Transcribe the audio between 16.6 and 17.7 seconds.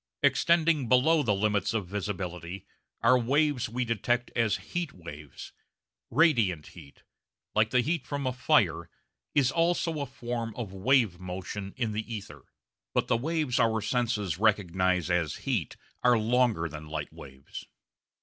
than light waves.